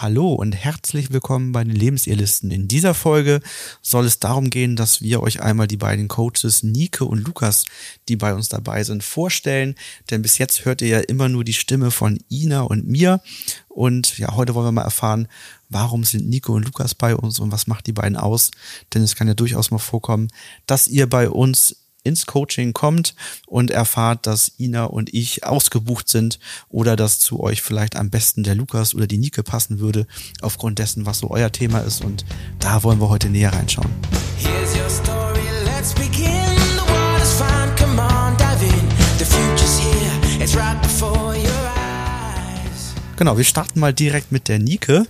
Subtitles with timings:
[0.00, 2.52] Hallo und herzlich willkommen bei den Lebensirrlisten.
[2.52, 3.40] In dieser Folge
[3.82, 7.64] soll es darum gehen, dass wir euch einmal die beiden Coaches Nike und Lukas,
[8.08, 9.74] die bei uns dabei sind, vorstellen.
[10.08, 13.20] Denn bis jetzt hört ihr ja immer nur die Stimme von Ina und mir.
[13.68, 15.26] Und ja, heute wollen wir mal erfahren,
[15.68, 18.52] warum sind Nico und Lukas bei uns und was macht die beiden aus?
[18.94, 20.28] Denn es kann ja durchaus mal vorkommen,
[20.66, 21.74] dass ihr bei uns
[22.04, 23.14] ins Coaching kommt
[23.46, 26.38] und erfahrt, dass Ina und ich ausgebucht sind
[26.68, 30.06] oder dass zu euch vielleicht am besten der Lukas oder die Nike passen würde,
[30.40, 32.04] aufgrund dessen, was so euer Thema ist.
[32.04, 32.24] Und
[32.58, 33.90] da wollen wir heute näher reinschauen.
[34.38, 36.56] Here's your story, let's begin.
[36.76, 38.88] The water's fine, come on, dive in.
[39.18, 42.94] The future's here, it's right before your eyes.
[43.16, 45.04] Genau, wir starten mal direkt mit der Nike.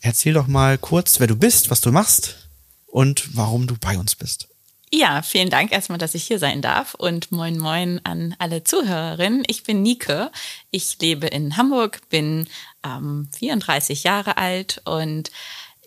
[0.00, 2.48] Erzähl doch mal kurz, wer du bist, was du machst
[2.86, 4.48] und warum du bei uns bist.
[4.94, 9.42] Ja, vielen Dank erstmal, dass ich hier sein darf und moin moin an alle Zuhörerinnen.
[9.46, 10.28] Ich bin Nike.
[10.70, 12.46] Ich lebe in Hamburg, bin
[12.84, 15.30] ähm, 34 Jahre alt und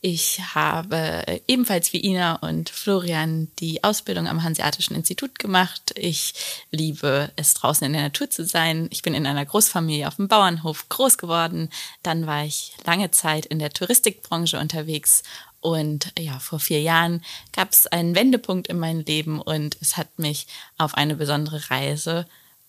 [0.02, 5.94] ich habe ebenfalls wie Ina und Florian die Ausbildung am Hanseatischen Institut gemacht.
[5.96, 6.34] Ich
[6.72, 8.88] liebe es, draußen in der Natur zu sein.
[8.92, 11.70] Ich bin in einer Großfamilie auf dem Bauernhof groß geworden.
[12.02, 15.24] Dann war ich lange Zeit in der Touristikbranche unterwegs
[15.66, 20.20] und ja, vor vier Jahren gab es einen Wendepunkt in meinem Leben und es hat
[20.20, 20.46] mich
[20.78, 22.28] auf eine besondere Reise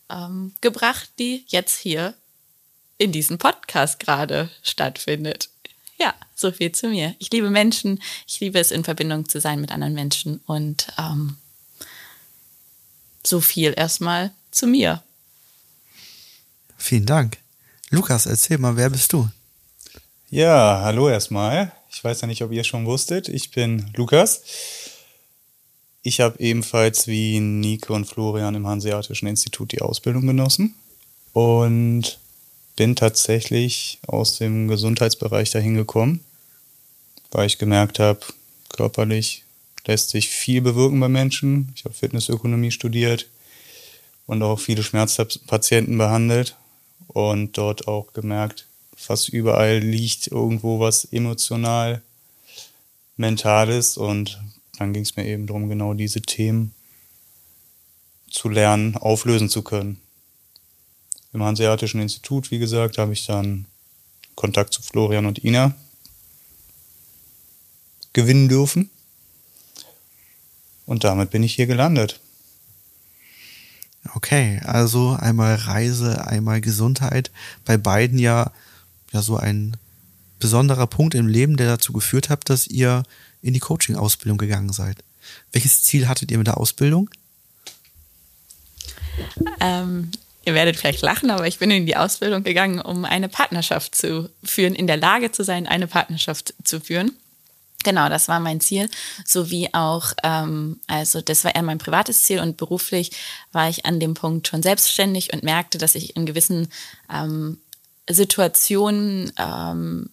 [0.08, 2.14] ähm, gebracht, die jetzt hier
[2.96, 5.50] in diesem Podcast gerade stattfindet.
[5.98, 7.14] Ja, so viel zu mir.
[7.18, 11.36] Ich liebe Menschen, ich liebe es, in Verbindung zu sein mit anderen Menschen und ähm,
[13.26, 15.02] so viel erstmal zu mir.
[16.78, 17.36] Vielen Dank.
[17.90, 19.28] Lukas, erzähl mal, wer bist du?
[20.30, 21.75] Ja, hallo erstmal.
[21.96, 23.26] Ich weiß ja nicht, ob ihr schon wusstet.
[23.30, 24.42] Ich bin Lukas.
[26.02, 30.74] Ich habe ebenfalls wie Nike und Florian im Hanseatischen Institut die Ausbildung genossen
[31.32, 32.18] und
[32.76, 36.20] bin tatsächlich aus dem Gesundheitsbereich dahin gekommen,
[37.30, 38.20] weil ich gemerkt habe,
[38.68, 39.44] körperlich
[39.86, 41.72] lässt sich viel bewirken bei Menschen.
[41.76, 43.26] Ich habe Fitnessökonomie studiert
[44.26, 46.56] und auch viele Schmerzpatienten behandelt
[47.08, 52.02] und dort auch gemerkt, fast überall liegt irgendwo was emotional
[53.16, 54.40] Mentales und
[54.78, 56.74] dann ging es mir eben darum, genau diese Themen
[58.28, 60.00] zu lernen, auflösen zu können.
[61.32, 63.66] Im Hanseatischen Institut, wie gesagt, habe ich dann
[64.34, 65.74] Kontakt zu Florian und Ina
[68.12, 68.90] gewinnen dürfen.
[70.86, 72.20] Und damit bin ich hier gelandet.
[74.14, 77.30] Okay, also einmal Reise, einmal Gesundheit.
[77.64, 78.52] Bei beiden ja
[79.16, 79.76] ja so ein
[80.38, 83.02] besonderer Punkt im Leben, der dazu geführt hat, dass ihr
[83.42, 84.98] in die Coaching-Ausbildung gegangen seid.
[85.52, 87.10] Welches Ziel hattet ihr mit der Ausbildung?
[89.60, 90.10] Ähm,
[90.44, 94.30] ihr werdet vielleicht lachen, aber ich bin in die Ausbildung gegangen, um eine Partnerschaft zu
[94.44, 97.12] führen, in der Lage zu sein, eine Partnerschaft zu führen.
[97.82, 98.90] Genau, das war mein Ziel,
[99.24, 103.12] sowie auch, ähm, also das war eher mein privates Ziel und beruflich
[103.52, 106.68] war ich an dem Punkt schon selbstständig und merkte, dass ich in gewissen
[107.12, 107.58] ähm,
[108.08, 110.10] Situationen ähm,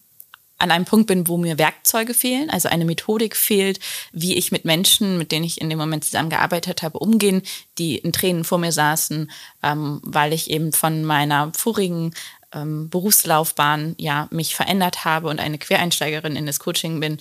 [0.58, 3.80] an einem Punkt bin, wo mir Werkzeuge fehlen, also eine Methodik fehlt,
[4.12, 7.42] wie ich mit Menschen, mit denen ich in dem Moment zusammengearbeitet habe, umgehen,
[7.78, 9.30] die in Tränen vor mir saßen,
[9.62, 12.14] ähm, weil ich eben von meiner vorigen
[12.52, 17.18] ähm, Berufslaufbahn ja mich verändert habe und eine Quereinsteigerin in das Coaching bin,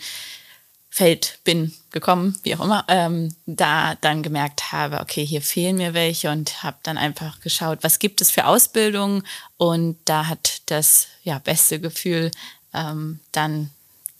[0.96, 5.96] Feld bin gekommen, wie auch immer, ähm, da dann gemerkt habe, okay, hier fehlen mir
[5.96, 9.24] welche und habe dann einfach geschaut, was gibt es für Ausbildungen
[9.58, 12.30] und da hat das ja beste Gefühl
[12.76, 13.72] ähm, dann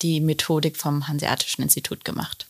[0.02, 2.48] die Methodik vom Hanseatischen Institut gemacht.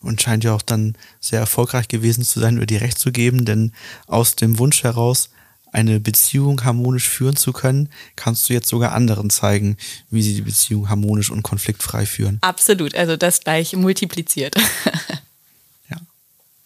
[0.00, 3.44] Und scheint ja auch dann sehr erfolgreich gewesen zu sein, über die Recht zu geben,
[3.44, 3.74] denn
[4.06, 5.28] aus dem Wunsch heraus,
[5.72, 9.76] eine Beziehung harmonisch führen zu können, kannst du jetzt sogar anderen zeigen,
[10.10, 12.38] wie sie die Beziehung harmonisch und konfliktfrei führen.
[12.40, 14.56] Absolut, also das gleich multipliziert.
[15.90, 15.96] ja.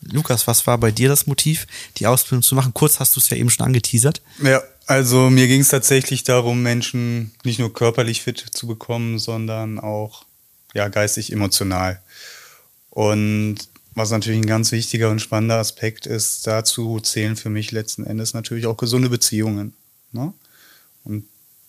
[0.01, 1.67] Lukas, was war bei dir das Motiv,
[1.99, 2.75] die Ausbildung zu machen?
[2.75, 4.23] Kurz hast du es ja eben schon angeteasert.
[4.43, 9.79] Ja, also mir ging es tatsächlich darum, Menschen nicht nur körperlich fit zu bekommen, sondern
[9.79, 10.25] auch
[10.75, 12.01] ja, geistig, emotional.
[12.91, 13.57] Und
[13.95, 18.35] was natürlich ein ganz wichtiger und spannender Aspekt ist, dazu zählen für mich letzten Endes
[18.35, 19.75] natürlich auch gesunde Beziehungen.
[20.13, 20.33] Ne?
[21.05, 21.25] Und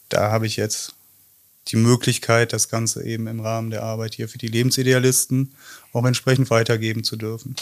[0.09, 0.93] da habe ich jetzt
[1.67, 5.53] die Möglichkeit, das Ganze eben im Rahmen der Arbeit hier für die Lebensidealisten
[5.93, 7.55] auch entsprechend weitergeben zu dürfen.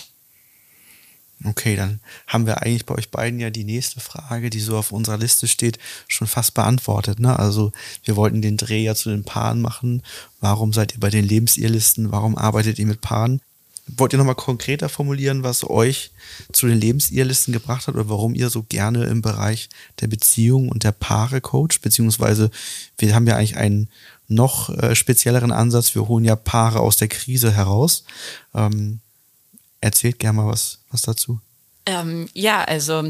[1.45, 4.91] Okay, dann haben wir eigentlich bei euch beiden ja die nächste Frage, die so auf
[4.93, 5.77] unserer Liste steht,
[6.07, 7.19] schon fast beantwortet.
[7.19, 7.37] Ne?
[7.37, 7.73] Also
[8.03, 10.03] wir wollten den Dreh ja zu den Paaren machen.
[10.39, 12.11] Warum seid ihr bei den Lebensirrlisten?
[12.11, 13.41] Warum arbeitet ihr mit Paaren?
[13.85, 16.11] Wollt ihr nochmal konkreter formulieren, was euch
[16.53, 19.69] zu den Lebensirrlisten gebracht hat oder warum ihr so gerne im Bereich
[19.99, 21.81] der Beziehung und der Paare coacht?
[21.81, 22.49] Beziehungsweise
[22.97, 23.89] wir haben ja eigentlich ein
[24.27, 25.95] noch äh, spezielleren Ansatz.
[25.95, 28.05] Wir holen ja Paare aus der Krise heraus.
[28.53, 28.99] Ähm,
[29.81, 31.39] erzählt gerne mal was, was dazu.
[31.85, 33.03] Ähm, ja, also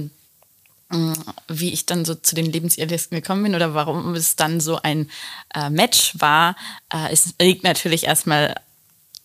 [0.90, 1.14] mm,
[1.48, 5.10] wie ich dann so zu den Lebensidealisten gekommen bin oder warum es dann so ein
[5.54, 6.56] äh, Match war,
[6.92, 8.56] äh, es liegt natürlich erstmal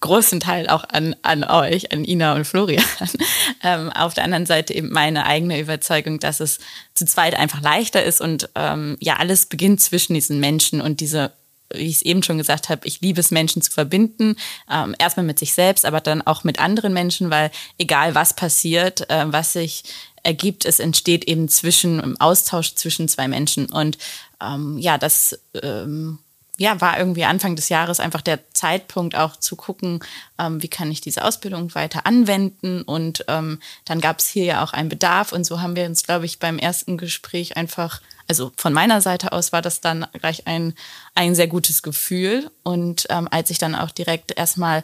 [0.00, 2.84] großen Teil auch an, an euch, an Ina und Florian.
[3.64, 6.58] ähm, auf der anderen Seite eben meine eigene Überzeugung, dass es
[6.94, 11.32] zu zweit einfach leichter ist und ähm, ja, alles beginnt zwischen diesen Menschen und diese
[11.74, 14.36] wie ich es eben schon gesagt habe, ich liebe es, Menschen zu verbinden.
[14.70, 19.10] Ähm, erstmal mit sich selbst, aber dann auch mit anderen Menschen, weil egal was passiert,
[19.10, 19.84] äh, was sich
[20.22, 23.66] ergibt, es entsteht eben zwischen, im Austausch zwischen zwei Menschen.
[23.66, 23.98] Und
[24.40, 26.18] ähm, ja, das ähm,
[26.58, 30.00] ja, war irgendwie Anfang des Jahres einfach der Zeitpunkt auch zu gucken,
[30.38, 32.82] ähm, wie kann ich diese Ausbildung weiter anwenden.
[32.82, 35.32] Und ähm, dann gab es hier ja auch einen Bedarf.
[35.32, 39.30] Und so haben wir uns, glaube ich, beim ersten Gespräch einfach, also von meiner Seite
[39.30, 40.74] aus war das dann gleich ein,
[41.14, 42.50] ein sehr gutes Gefühl.
[42.64, 44.82] Und ähm, als ich dann auch direkt erstmal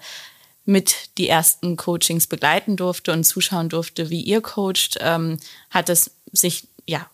[0.64, 5.38] mit die ersten Coachings begleiten durfte und zuschauen durfte, wie ihr coacht, ähm,
[5.70, 7.04] hat es sich ja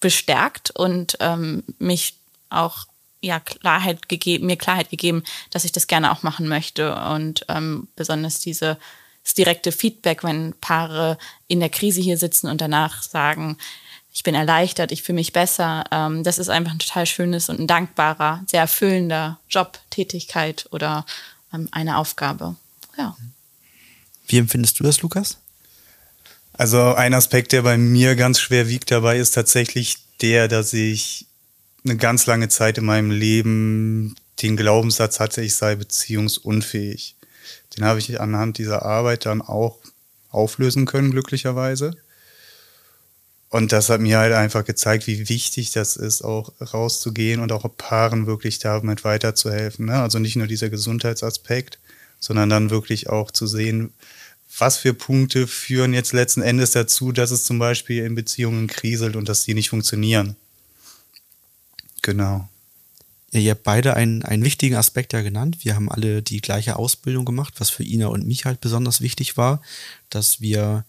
[0.00, 2.16] bestärkt und ähm, mich
[2.50, 2.86] auch
[3.22, 6.94] ja, Klarheit gegeben, mir Klarheit gegeben, dass ich das gerne auch machen möchte.
[6.94, 8.76] Und ähm, besonders diese
[9.24, 11.16] das direkte Feedback, wenn Paare
[11.46, 13.56] in der Krise hier sitzen und danach sagen,
[14.12, 15.84] ich bin erleichtert, ich fühle mich besser.
[15.90, 21.06] Ähm, das ist einfach ein total schönes und ein dankbarer, sehr erfüllender Job, Tätigkeit oder
[21.54, 22.56] ähm, eine Aufgabe.
[22.98, 23.16] Ja.
[24.26, 25.38] Wie empfindest du das, Lukas?
[26.52, 31.26] Also ein Aspekt, der bei mir ganz schwer wiegt dabei, ist tatsächlich der, dass ich
[31.84, 37.16] eine ganz lange Zeit in meinem Leben den Glaubenssatz hatte, ich sei beziehungsunfähig.
[37.76, 39.78] Den habe ich anhand dieser Arbeit dann auch
[40.30, 41.96] auflösen können, glücklicherweise.
[43.48, 47.68] Und das hat mir halt einfach gezeigt, wie wichtig das ist, auch rauszugehen und auch
[47.76, 49.86] Paaren wirklich damit weiterzuhelfen.
[49.86, 50.00] Ne?
[50.00, 51.78] Also nicht nur dieser Gesundheitsaspekt,
[52.18, 53.92] sondern dann wirklich auch zu sehen,
[54.58, 59.16] was für Punkte führen jetzt letzten Endes dazu, dass es zum Beispiel in Beziehungen kriselt
[59.16, 60.36] und dass die nicht funktionieren.
[62.02, 62.48] Genau.
[63.30, 65.58] Ihr habt beide einen, einen wichtigen Aspekt ja genannt.
[65.62, 69.38] Wir haben alle die gleiche Ausbildung gemacht, was für Ina und mich halt besonders wichtig
[69.38, 69.62] war,
[70.10, 70.84] dass wir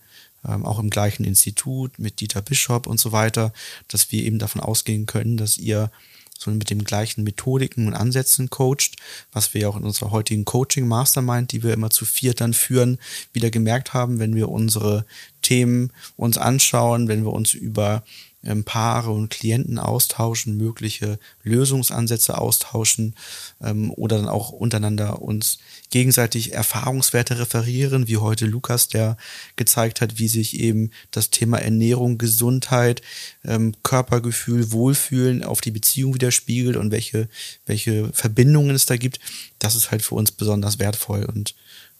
[0.45, 3.54] ähm, auch im gleichen Institut mit Dieter Bischof und so weiter,
[3.88, 5.89] dass wir eben davon ausgehen können, dass ihr
[6.38, 8.98] so mit den gleichen Methodiken und Ansätzen coacht,
[9.31, 12.54] was wir ja auch in unserer heutigen Coaching Mastermind, die wir immer zu viert dann
[12.54, 12.98] führen,
[13.31, 15.06] wieder gemerkt haben, wenn wir unsere
[15.42, 18.04] Themen uns anschauen, wenn wir uns über
[18.45, 23.16] ähm, Paare und Klienten austauschen, mögliche Lösungsansätze austauschen
[23.62, 25.60] ähm, oder dann auch untereinander uns
[25.90, 29.18] gegenseitig Erfahrungswerte referieren, wie heute Lukas, der
[29.56, 33.01] gezeigt hat, wie sich eben das Thema Ernährung, Gesundheit,
[33.45, 37.30] ähm, Körpergefühl, Wohlfühlen auf die Beziehung widerspiegelt und welche,
[37.66, 39.19] welche Verbindungen es da gibt.
[39.60, 41.56] Das ist halt für uns besonders wertvoll und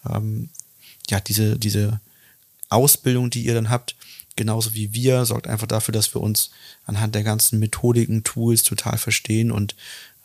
[0.10, 0.50] ähm,
[1.10, 2.00] ja, diese, diese
[2.70, 3.96] Ausbildung, die ihr dann habt,
[4.36, 6.52] genauso wie wir, sorgt einfach dafür, dass wir uns
[6.86, 9.76] anhand der ganzen Methodiken, Tools total verstehen und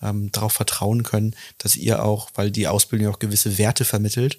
[0.03, 4.39] ähm, darauf vertrauen können, dass ihr auch, weil die Ausbildung auch gewisse Werte vermittelt,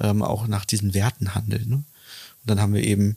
[0.00, 1.66] ähm, auch nach diesen Werten handelt.
[1.66, 1.76] Ne?
[1.76, 1.84] Und
[2.46, 3.16] dann haben wir eben,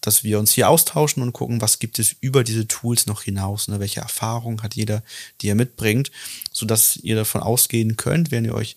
[0.00, 3.68] dass wir uns hier austauschen und gucken, was gibt es über diese Tools noch hinaus,
[3.68, 3.80] ne?
[3.80, 5.02] welche Erfahrung hat jeder,
[5.40, 6.10] die er mitbringt,
[6.52, 8.76] sodass ihr davon ausgehen könnt, wenn ihr euch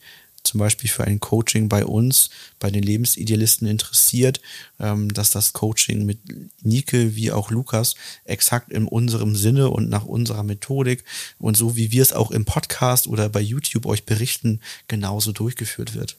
[0.52, 4.42] zum Beispiel für ein Coaching bei uns, bei den Lebensidealisten interessiert,
[4.82, 6.20] ähm, dass das Coaching mit
[6.62, 11.06] Nike wie auch Lukas exakt in unserem Sinne und nach unserer Methodik
[11.40, 14.60] und so wie wir es auch im Podcast oder bei YouTube euch berichten,
[14.90, 16.18] genauso durchgeführt wird.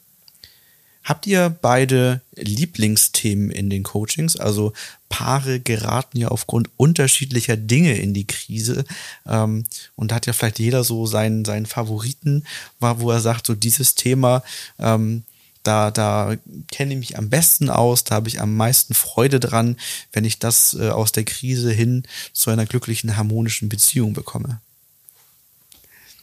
[1.03, 4.37] Habt ihr beide Lieblingsthemen in den Coachings?
[4.37, 4.73] Also
[5.09, 8.85] Paare geraten ja aufgrund unterschiedlicher Dinge in die Krise
[9.27, 12.45] ähm, und da hat ja vielleicht jeder so seinen, seinen Favoriten,
[12.79, 14.43] wo er sagt, so dieses Thema,
[14.79, 15.23] ähm,
[15.61, 16.35] da, da
[16.71, 19.77] kenne ich mich am besten aus, da habe ich am meisten Freude dran,
[20.11, 24.61] wenn ich das äh, aus der Krise hin zu einer glücklichen, harmonischen Beziehung bekomme.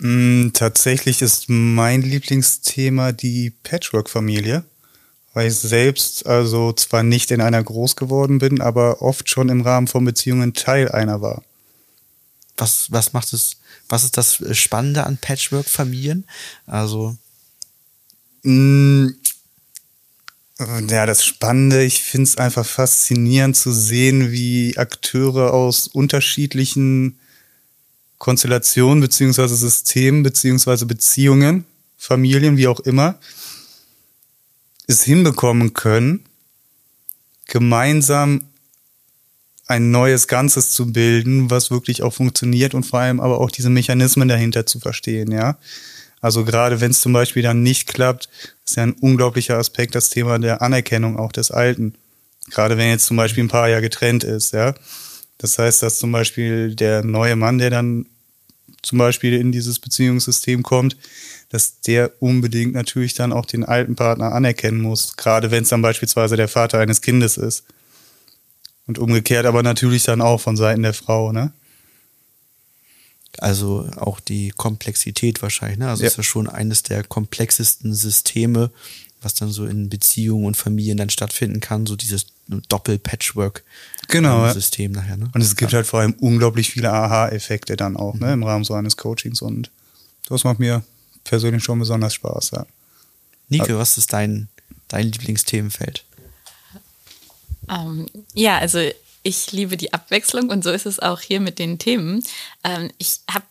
[0.01, 4.65] Mm, tatsächlich ist mein Lieblingsthema die Patchwork-Familie
[5.33, 9.61] weil ich selbst also zwar nicht in einer groß geworden bin, aber oft schon im
[9.61, 11.43] Rahmen von Beziehungen Teil einer war.
[12.57, 13.57] Was, was macht es,
[13.89, 16.27] was ist das Spannende an Patchwork-Familien?
[16.67, 17.17] Also.
[18.43, 19.09] Mm,
[20.89, 27.20] ja, das Spannende, ich finde es einfach faszinierend zu sehen, wie Akteure aus unterschiedlichen
[28.21, 31.65] Konstellationen beziehungsweise Systemen beziehungsweise Beziehungen,
[31.97, 33.19] Familien, wie auch immer,
[34.87, 36.21] es hinbekommen können,
[37.47, 38.43] gemeinsam
[39.67, 43.71] ein neues Ganzes zu bilden, was wirklich auch funktioniert und vor allem aber auch diese
[43.71, 45.57] Mechanismen dahinter zu verstehen, ja.
[46.21, 48.29] Also gerade wenn es zum Beispiel dann nicht klappt,
[48.67, 51.95] ist ja ein unglaublicher Aspekt das Thema der Anerkennung auch des Alten.
[52.51, 54.75] Gerade wenn jetzt zum Beispiel ein Paar ja getrennt ist, ja.
[55.41, 58.05] Das heißt, dass zum Beispiel der neue Mann, der dann
[58.83, 60.99] zum Beispiel in dieses Beziehungssystem kommt,
[61.49, 65.81] dass der unbedingt natürlich dann auch den alten Partner anerkennen muss, gerade wenn es dann
[65.81, 67.65] beispielsweise der Vater eines Kindes ist.
[68.87, 71.53] Und umgekehrt aber natürlich dann auch von Seiten der Frau, ne?
[73.39, 75.89] Also auch die Komplexität wahrscheinlich, ne?
[75.89, 76.09] Also Ja.
[76.09, 78.71] ist ja schon eines der komplexesten Systeme,
[79.23, 82.63] was dann so in Beziehungen und Familien dann stattfinden kann, so dieses Genau, ja.
[82.69, 85.31] Doppel-Patchwork-System nachher, ne?
[85.33, 88.75] Und es gibt halt vor allem unglaublich viele Aha-Effekte dann auch, ne, im Rahmen so
[88.75, 89.41] eines Coachings.
[89.41, 89.71] Und
[90.29, 90.83] das macht mir
[91.23, 92.67] persönlich schon besonders Spaß, ja.
[93.49, 94.49] Nike, was ist dein,
[94.89, 96.05] dein Lieblingsthemenfeld?
[97.69, 98.81] Ähm, ja, also
[99.23, 102.25] ich liebe die Abwechslung und so ist es auch hier mit den Themen.
[102.65, 103.45] Ähm, ich habe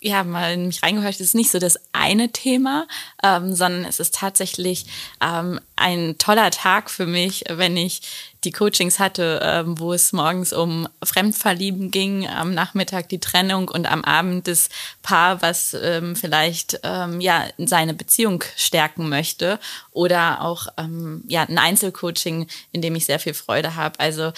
[0.00, 2.86] ja mal in mich reingehört, ist nicht so das eine Thema,
[3.22, 4.86] ähm, sondern es ist tatsächlich
[5.20, 8.02] ähm, ein toller Tag für mich, wenn ich
[8.44, 13.90] die Coachings hatte, ähm, wo es morgens um Fremdverlieben ging, am Nachmittag die Trennung und
[13.90, 14.68] am Abend das
[15.02, 19.58] Paar, was ähm, vielleicht ähm, ja seine Beziehung stärken möchte
[19.90, 23.98] oder auch ähm, ja ein Einzelcoaching, in dem ich sehr viel Freude habe.
[23.98, 24.32] Also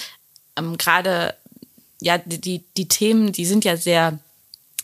[0.56, 1.34] ähm, gerade
[2.00, 4.18] ja die die Themen, die sind ja sehr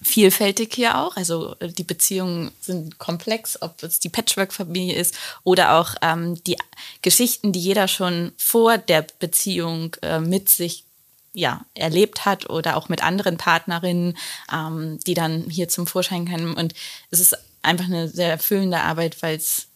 [0.03, 1.17] vielfältig hier auch.
[1.17, 6.57] Also äh, die Beziehungen sind komplex, ob es die Patchwork-Familie ist oder auch ähm, die
[7.03, 10.85] Geschichten, die jeder schon vor der Beziehung äh, mit sich
[11.33, 14.17] ja, erlebt hat oder auch mit anderen Partnerinnen,
[14.53, 16.55] ähm, die dann hier zum Vorschein kommen.
[16.55, 16.75] Und
[17.11, 19.69] es ist einfach eine sehr erfüllende Arbeit, weil es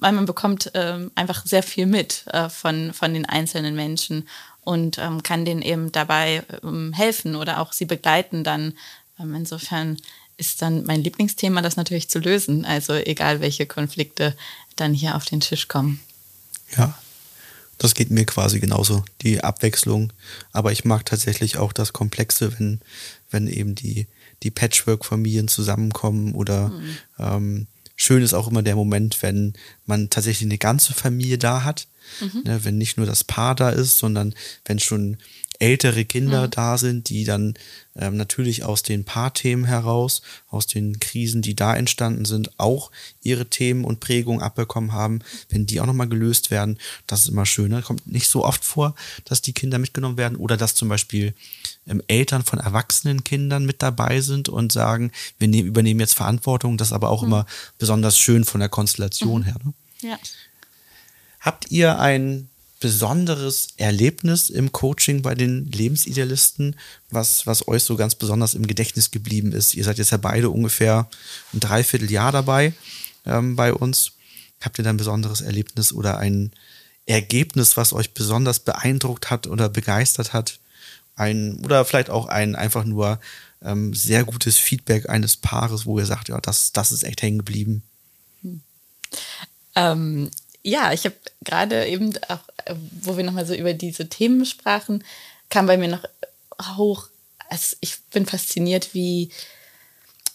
[0.00, 4.28] weil man bekommt ähm, einfach sehr viel mit äh, von, von den einzelnen Menschen
[4.62, 8.74] und ähm, kann denen eben dabei ähm, helfen oder auch sie begleiten dann.
[9.18, 9.96] Ähm, insofern
[10.36, 12.64] ist dann mein Lieblingsthema, das natürlich zu lösen.
[12.64, 14.36] Also egal, welche Konflikte
[14.76, 16.00] dann hier auf den Tisch kommen.
[16.76, 16.98] Ja,
[17.78, 20.12] das geht mir quasi genauso, die Abwechslung.
[20.52, 22.80] Aber ich mag tatsächlich auch das Komplexe, wenn,
[23.30, 24.06] wenn eben die,
[24.42, 26.72] die Patchwork-Familien zusammenkommen oder
[27.18, 27.66] ähm,
[27.96, 29.54] schön ist auch immer der Moment, wenn
[29.86, 31.86] man tatsächlich eine ganze Familie da hat.
[32.44, 34.34] Ne, wenn nicht nur das Paar da ist, sondern
[34.66, 35.16] wenn schon
[35.58, 37.54] ältere Kinder da sind, die dann
[37.96, 42.90] ähm, natürlich aus den Paarthemen heraus, aus den Krisen, die da entstanden sind, auch
[43.22, 47.46] ihre Themen und Prägungen abbekommen haben, wenn die auch nochmal gelöst werden, das ist immer
[47.46, 47.70] schön.
[47.70, 47.82] Ne?
[47.82, 48.94] Kommt nicht so oft vor,
[49.24, 51.34] dass die Kinder mitgenommen werden oder dass zum Beispiel
[51.86, 56.76] ähm, Eltern von erwachsenen Kindern mit dabei sind und sagen, wir nehmen, übernehmen jetzt Verantwortung.
[56.76, 57.46] Das ist aber auch immer
[57.78, 59.56] besonders schön von der Konstellation her.
[59.62, 59.72] Ne?
[60.00, 60.18] Ja.
[61.40, 62.48] Habt ihr ein
[62.84, 66.76] besonderes Erlebnis im Coaching bei den Lebensidealisten,
[67.08, 69.74] was, was euch so ganz besonders im Gedächtnis geblieben ist?
[69.74, 71.08] Ihr seid jetzt ja beide ungefähr
[71.54, 72.74] ein Dreivierteljahr dabei
[73.24, 74.12] ähm, bei uns.
[74.60, 76.50] Habt ihr da ein besonderes Erlebnis oder ein
[77.06, 80.58] Ergebnis, was euch besonders beeindruckt hat oder begeistert hat?
[81.16, 83.18] Ein, oder vielleicht auch ein einfach nur
[83.62, 87.38] ähm, sehr gutes Feedback eines Paares, wo ihr sagt, ja, das, das ist echt hängen
[87.38, 87.82] geblieben.
[89.74, 90.30] Ähm,
[90.64, 92.40] ja, ich habe gerade eben auch,
[93.00, 95.04] wo wir nochmal so über diese Themen sprachen,
[95.50, 96.04] kam bei mir noch
[96.76, 97.08] hoch,
[97.50, 99.28] also ich bin fasziniert, wie,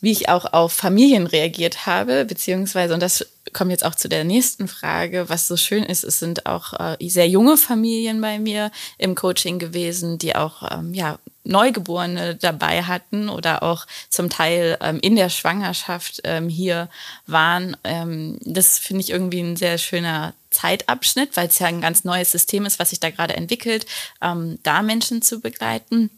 [0.01, 4.23] wie ich auch auf Familien reagiert habe, beziehungsweise, und das kommt jetzt auch zu der
[4.23, 8.71] nächsten Frage, was so schön ist, es sind auch äh, sehr junge Familien bei mir
[8.99, 11.17] im Coaching gewesen, die auch ähm, ja,
[11.49, 16.89] Neugeborene dabei hatten oder auch zum Teil ähm, in der Schwangerschaft ähm, hier
[17.27, 17.75] waren.
[17.83, 22.31] Ähm, das finde ich irgendwie ein sehr schöner Zeitabschnitt, weil es ja ein ganz neues
[22.31, 23.85] System ist, was sich da gerade entwickelt,
[24.21, 26.09] ähm, da Menschen zu begleiten.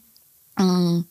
[0.58, 1.06] Ähm,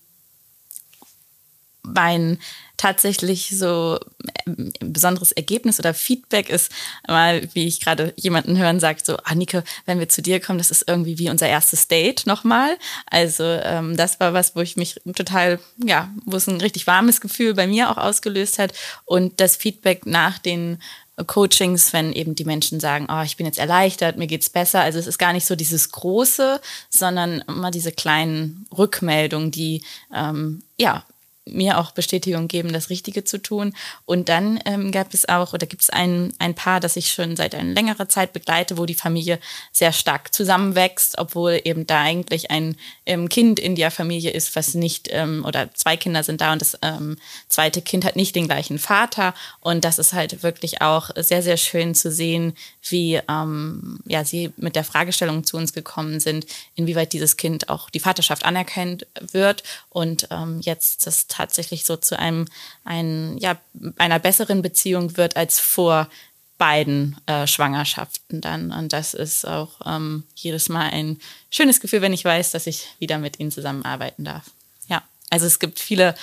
[1.84, 2.40] mein
[2.78, 4.00] tatsächlich so
[4.48, 6.72] ähm, besonderes Ergebnis oder Feedback ist
[7.08, 10.72] mal, wie ich gerade jemanden hören sagt, so, Annike, wenn wir zu dir kommen, das
[10.72, 12.78] ist irgendwie wie unser erstes Date nochmal.
[13.06, 17.22] Also ähm, das war was, wo ich mich total, ja, wo es ein richtig warmes
[17.22, 18.74] Gefühl bei mir auch ausgelöst hat
[19.06, 20.80] und das Feedback nach den
[21.28, 24.82] Coachings, wenn eben die Menschen sagen, oh, ich bin jetzt erleichtert, mir geht's besser.
[24.82, 26.60] Also es ist gar nicht so dieses Große,
[26.90, 29.84] sondern immer diese kleinen Rückmeldungen, die
[30.16, 31.04] ähm, ja
[31.46, 33.74] mir auch Bestätigung geben, das Richtige zu tun.
[34.06, 37.36] Und dann ähm, gab es auch oder gibt es ein, ein Paar, das ich schon
[37.36, 39.40] seit einer längeren Zeit begleite, wo die Familie
[39.72, 44.76] sehr stark zusammenwächst, obwohl eben da eigentlich ein ähm, Kind in der Familie ist, was
[44.76, 47.18] nicht, ähm, oder zwei Kinder sind da und das ähm,
[47.50, 49.34] zweite Kind hat nicht den gleichen Vater.
[49.62, 52.54] Und das ist halt wirklich auch sehr, sehr schön zu sehen,
[52.88, 56.46] wie ähm, ja, sie mit der Fragestellung zu uns gekommen sind,
[56.76, 62.18] inwieweit dieses Kind auch die Vaterschaft anerkannt wird und ähm, jetzt das tatsächlich so zu
[62.18, 62.48] einem,
[62.84, 63.58] ein, ja,
[63.98, 66.10] einer besseren Beziehung wird als vor
[66.58, 68.72] beiden äh, Schwangerschaften dann.
[68.72, 71.20] Und das ist auch ähm, jedes Mal ein
[71.50, 74.52] schönes Gefühl, wenn ich weiß, dass ich wieder mit ihnen zusammenarbeiten darf.
[74.88, 76.14] Ja, also es gibt viele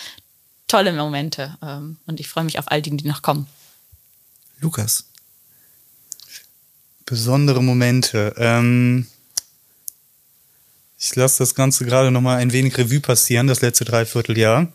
[0.68, 3.48] tolle Momente ähm, und ich freue mich auf all die, die noch kommen.
[4.60, 5.06] Lukas.
[7.04, 8.34] Besondere Momente.
[8.36, 9.08] Ähm,
[11.00, 14.72] ich lasse das Ganze gerade noch mal ein wenig Revue passieren, das letzte Dreivierteljahr.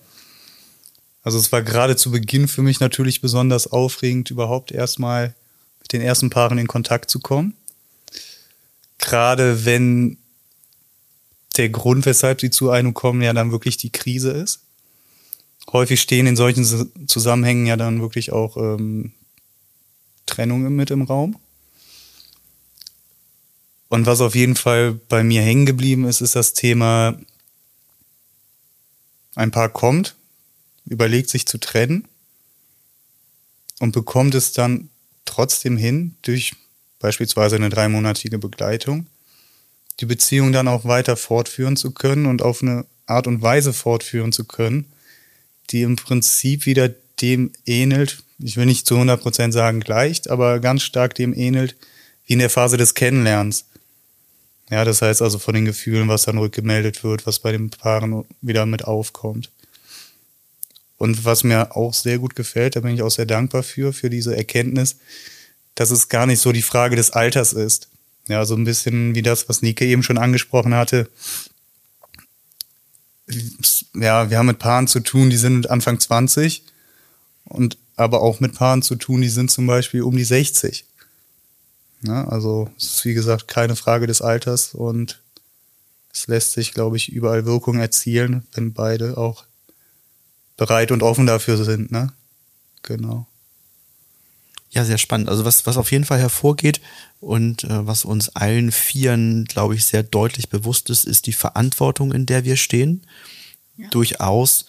[1.24, 5.34] Also es war gerade zu Beginn für mich natürlich besonders aufregend, überhaupt erstmal
[5.80, 7.56] mit den ersten Paaren in Kontakt zu kommen.
[8.98, 10.18] Gerade wenn
[11.58, 14.62] der Grund, weshalb sie zu einem kommen, ja dann wirklich die Krise ist.
[15.72, 16.65] Häufig stehen in solchen
[17.08, 19.13] Zusammenhängen ja dann wirklich auch ähm,
[20.25, 21.38] Trennungen mit im Raum.
[23.88, 27.15] Und was auf jeden Fall bei mir hängen geblieben ist, ist das Thema,
[29.36, 30.15] ein Paar kommt,
[30.86, 32.08] überlegt sich zu trennen
[33.80, 34.90] und bekommt es dann
[35.25, 36.54] trotzdem hin, durch
[37.00, 39.08] beispielsweise eine dreimonatige Begleitung,
[40.00, 44.32] die Beziehung dann auch weiter fortführen zu können und auf eine Art und Weise fortführen
[44.32, 44.92] zu können,
[45.70, 46.90] die im Prinzip wieder
[47.22, 51.75] dem ähnelt, ich will nicht zu 100% sagen gleicht, aber ganz stark dem ähnelt,
[52.25, 53.66] wie in der Phase des Kennenlernens.
[54.70, 58.25] Ja, das heißt also von den Gefühlen, was dann rückgemeldet wird, was bei den Paaren
[58.42, 59.52] wieder mit aufkommt.
[61.03, 64.10] Und was mir auch sehr gut gefällt, da bin ich auch sehr dankbar für, für
[64.10, 64.95] diese Erkenntnis,
[65.75, 67.89] dass es gar nicht so die Frage des Alters ist.
[68.29, 71.10] Ja, so ein bisschen wie das, was Nike eben schon angesprochen hatte.
[73.93, 76.63] Ja, wir haben mit Paaren zu tun, die sind Anfang 20
[77.43, 80.86] und aber auch mit Paaren zu tun, die sind zum Beispiel um die 60.
[82.03, 85.19] Ja, also es ist wie gesagt keine Frage des Alters und
[86.13, 89.43] es lässt sich, glaube ich, überall Wirkung erzielen, wenn beide auch
[90.57, 92.13] bereit und offen dafür sind, ne?
[92.81, 93.27] Genau.
[94.74, 95.29] Ja, sehr spannend.
[95.29, 96.81] Also was, was auf jeden Fall hervorgeht
[97.19, 102.12] und äh, was uns allen Vieren, glaube ich, sehr deutlich bewusst ist, ist die Verantwortung,
[102.12, 103.06] in der wir stehen.
[103.78, 103.88] Ja.
[103.89, 104.65] Durchaus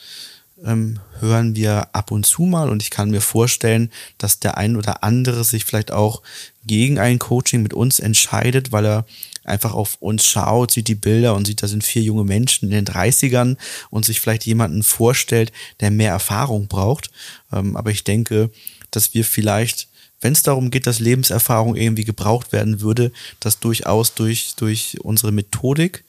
[0.62, 4.76] ähm, hören wir ab und zu mal und ich kann mir vorstellen, dass der ein
[4.76, 6.22] oder andere sich vielleicht auch
[6.66, 9.06] gegen ein Coaching mit uns entscheidet, weil er
[9.44, 12.84] einfach auf uns schaut, sieht die Bilder und sieht, da sind vier junge Menschen in
[12.84, 13.56] den 30ern
[13.90, 17.10] und sich vielleicht jemanden vorstellt, der mehr Erfahrung braucht.
[17.52, 18.50] Ähm, aber ich denke,
[18.90, 19.88] dass wir vielleicht
[20.20, 25.32] wenn es darum geht, dass Lebenserfahrung irgendwie gebraucht werden würde, das durchaus durch, durch unsere
[25.32, 26.02] Methodik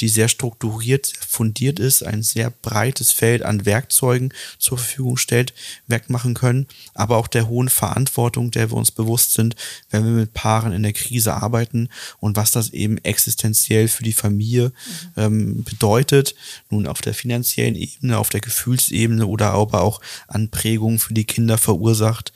[0.00, 5.52] die sehr strukturiert, fundiert ist, ein sehr breites Feld an Werkzeugen zur Verfügung stellt,
[5.86, 9.54] wegmachen können, aber auch der hohen Verantwortung, der wir uns bewusst sind,
[9.90, 14.12] wenn wir mit Paaren in der Krise arbeiten und was das eben existenziell für die
[14.12, 14.72] Familie
[15.16, 15.22] mhm.
[15.22, 16.34] ähm, bedeutet,
[16.70, 21.24] nun auf der finanziellen Ebene, auf der Gefühlsebene oder aber auch an Prägungen für die
[21.24, 22.32] Kinder verursacht,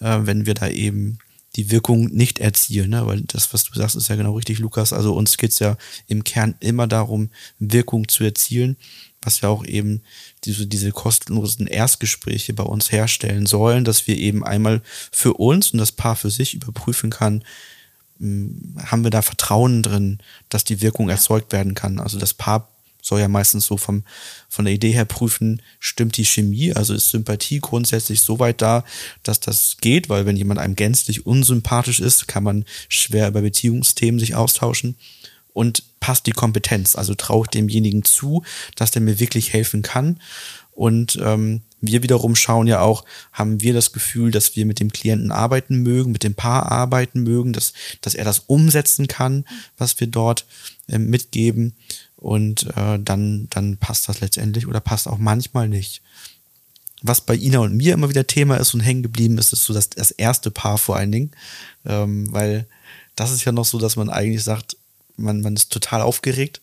[0.00, 1.18] äh, wenn wir da eben
[1.56, 2.90] die Wirkung nicht erzielen.
[2.90, 3.06] Ne?
[3.06, 4.92] Weil das, was du sagst, ist ja genau richtig, Lukas.
[4.92, 8.76] Also uns geht's ja im Kern immer darum, Wirkung zu erzielen,
[9.22, 10.02] was ja auch eben
[10.44, 15.78] diese, diese kostenlosen Erstgespräche bei uns herstellen sollen, dass wir eben einmal für uns und
[15.78, 17.42] das Paar für sich überprüfen kann,
[18.18, 21.98] hm, haben wir da Vertrauen drin, dass die Wirkung erzeugt werden kann.
[21.98, 22.68] Also das Paar
[23.06, 24.02] soll ja meistens so vom,
[24.48, 28.84] von der Idee her prüfen, stimmt die Chemie, also ist Sympathie grundsätzlich so weit da,
[29.22, 34.18] dass das geht, weil wenn jemand einem gänzlich unsympathisch ist, kann man schwer über Beziehungsthemen
[34.18, 34.96] sich austauschen.
[35.52, 38.42] Und passt die Kompetenz, also traue ich demjenigen zu,
[38.74, 40.20] dass der mir wirklich helfen kann?
[40.72, 44.92] Und ähm, wir wiederum schauen ja auch, haben wir das Gefühl, dass wir mit dem
[44.92, 49.46] Klienten arbeiten mögen, mit dem Paar arbeiten mögen, dass, dass er das umsetzen kann,
[49.78, 50.44] was wir dort
[50.88, 51.74] äh, mitgeben
[52.16, 56.02] und äh, dann, dann passt das letztendlich oder passt auch manchmal nicht.
[57.02, 59.74] Was bei Ina und mir immer wieder Thema ist und hängen geblieben ist, ist so
[59.74, 61.30] das, das erste Paar vor allen Dingen.
[61.84, 62.66] Ähm, weil
[63.16, 64.76] das ist ja noch so, dass man eigentlich sagt,
[65.16, 66.60] man, man ist total aufgeregt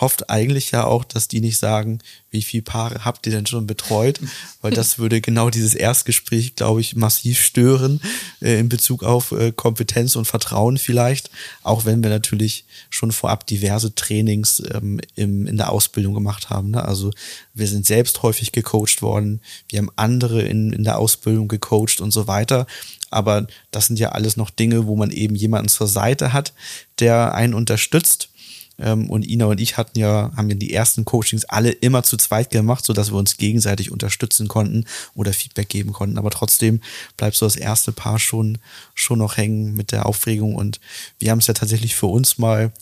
[0.00, 1.98] hofft eigentlich ja auch, dass die nicht sagen,
[2.30, 4.20] wie viele Paare habt ihr denn schon betreut?
[4.62, 8.00] Weil das würde genau dieses Erstgespräch, glaube ich, massiv stören
[8.40, 11.30] äh, in Bezug auf äh, Kompetenz und Vertrauen vielleicht.
[11.62, 16.70] Auch wenn wir natürlich schon vorab diverse Trainings ähm, im, in der Ausbildung gemacht haben.
[16.70, 16.84] Ne?
[16.84, 17.10] Also
[17.52, 19.40] wir sind selbst häufig gecoacht worden.
[19.68, 22.66] Wir haben andere in, in der Ausbildung gecoacht und so weiter.
[23.10, 26.52] Aber das sind ja alles noch Dinge, wo man eben jemanden zur Seite hat,
[27.00, 28.29] der einen unterstützt
[28.80, 32.50] und Ina und ich hatten ja, haben ja die ersten Coachings alle immer zu zweit
[32.50, 36.18] gemacht, so dass wir uns gegenseitig unterstützen konnten oder Feedback geben konnten.
[36.18, 36.80] Aber trotzdem
[37.16, 38.58] bleibt so das erste Paar schon,
[38.94, 40.54] schon noch hängen mit der Aufregung.
[40.54, 40.80] Und
[41.18, 42.72] wir haben es ja tatsächlich für uns mal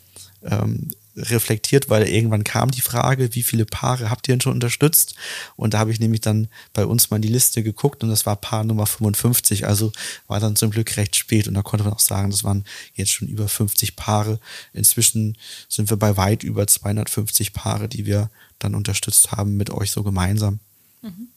[0.45, 5.15] ähm, reflektiert, weil irgendwann kam die Frage, wie viele Paare habt ihr denn schon unterstützt?
[5.57, 8.27] Und da habe ich nämlich dann bei uns mal in die Liste geguckt und das
[8.27, 9.93] war Paar Nummer 55, also
[10.27, 13.13] war dann zum Glück recht spät und da konnte man auch sagen, das waren jetzt
[13.13, 14.41] schon über 50 Paare.
[14.73, 15.37] Inzwischen
[15.69, 20.03] sind wir bei weit über 250 Paare, die wir dann unterstützt haben mit euch so
[20.03, 20.61] gemeinsam.
[21.03, 21.29] Mhm.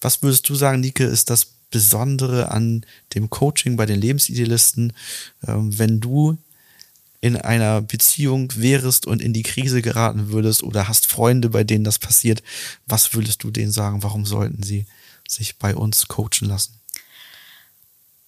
[0.00, 4.92] Was würdest du sagen, Nike, ist das Besondere an dem Coaching bei den Lebensidealisten,
[5.46, 6.38] ähm, wenn du
[7.26, 11.84] in einer Beziehung wärst und in die Krise geraten würdest oder hast Freunde, bei denen
[11.84, 12.42] das passiert,
[12.86, 14.02] was würdest du denen sagen?
[14.02, 14.86] Warum sollten sie
[15.28, 16.80] sich bei uns coachen lassen?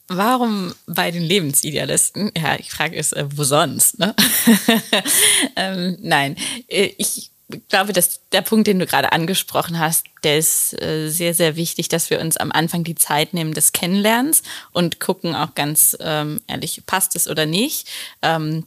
[0.09, 2.33] Warum bei den Lebensidealisten?
[2.37, 3.99] Ja, ich frage ist, äh, wo sonst?
[3.99, 4.15] Ne?
[5.57, 6.37] ähm, nein,
[6.69, 7.31] äh, ich
[7.69, 11.89] glaube, dass der Punkt, den du gerade angesprochen hast, der ist äh, sehr, sehr wichtig,
[11.89, 16.41] dass wir uns am Anfang die Zeit nehmen des Kennenlernens und gucken auch ganz ähm,
[16.47, 17.89] ehrlich, passt es oder nicht.
[18.23, 18.65] Ähm,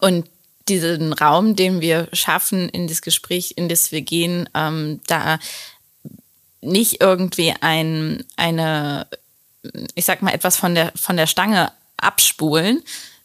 [0.00, 0.28] und
[0.68, 5.38] diesen Raum, den wir schaffen in das Gespräch, in das wir gehen, ähm, da
[6.60, 9.06] nicht irgendwie ein, eine,
[9.94, 12.82] ich sag mal, etwas von der, von der Stange abspulen,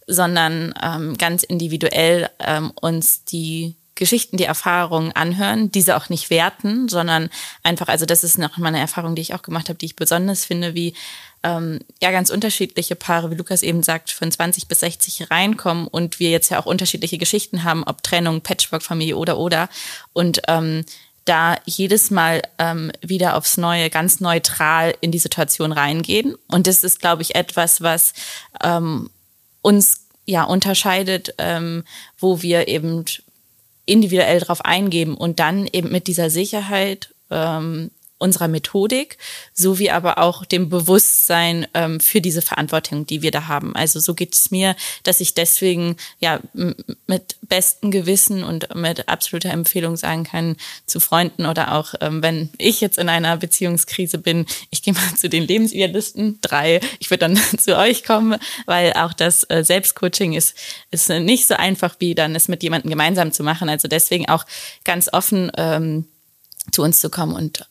[0.07, 6.89] sondern ähm, ganz individuell ähm, uns die Geschichten, die Erfahrungen anhören, diese auch nicht werten,
[6.89, 7.29] sondern
[7.61, 9.95] einfach, also das ist noch mal eine Erfahrung, die ich auch gemacht habe, die ich
[9.95, 10.95] besonders finde, wie
[11.43, 16.19] ähm, ja ganz unterschiedliche Paare, wie Lukas eben sagt, von 20 bis 60 reinkommen und
[16.19, 19.69] wir jetzt ja auch unterschiedliche Geschichten haben, ob Trennung, Patchwork-Familie oder oder
[20.13, 20.85] und ähm,
[21.25, 26.35] da jedes Mal ähm, wieder aufs Neue ganz neutral in die Situation reingehen.
[26.47, 28.13] Und das ist, glaube ich, etwas, was
[28.63, 29.11] ähm,
[29.61, 31.83] uns ja unterscheidet, ähm,
[32.17, 33.05] wo wir eben
[33.89, 39.17] individuell darauf eingeben und dann eben mit dieser Sicherheit ähm, unserer Methodik,
[39.53, 43.75] sowie aber auch dem Bewusstsein ähm, für diese Verantwortung, die wir da haben.
[43.75, 46.39] Also so geht es mir, dass ich deswegen ja
[47.07, 52.49] mit bestem Gewissen und mit absoluter Empfehlung sagen kann zu Freunden oder auch ähm, wenn
[52.57, 57.29] ich jetzt in einer Beziehungskrise bin, ich gehe mal zu den Lebensidealisten, drei, ich würde
[57.29, 60.55] dann zu euch kommen, weil auch das äh, Selbstcoaching ist,
[60.91, 63.69] ist nicht so einfach wie dann es mit jemandem gemeinsam zu machen.
[63.69, 64.45] Also deswegen auch
[64.83, 66.05] ganz offen ähm,
[66.71, 67.65] zu uns zu kommen und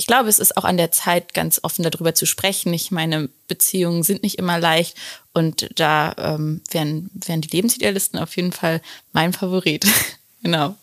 [0.00, 2.72] ich glaube, es ist auch an der Zeit, ganz offen darüber zu sprechen.
[2.72, 4.96] Ich meine, Beziehungen sind nicht immer leicht
[5.34, 8.80] und da ähm, wären, wären die Lebensidealisten auf jeden Fall
[9.12, 9.86] mein Favorit.
[10.42, 10.74] genau.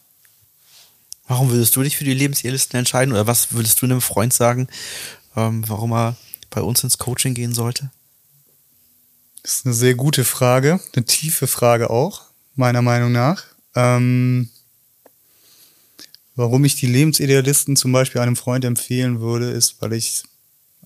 [1.27, 4.67] Warum würdest du dich für die Lebensidealisten entscheiden oder was würdest du einem Freund sagen,
[5.35, 6.15] ähm, warum er
[6.51, 7.89] bei uns ins Coaching gehen sollte?
[9.41, 12.21] Das ist eine sehr gute Frage, eine tiefe Frage auch,
[12.53, 13.45] meiner Meinung nach.
[13.73, 14.51] Ähm,
[16.37, 20.21] Warum ich die Lebensidealisten zum Beispiel einem Freund empfehlen würde, ist, weil ich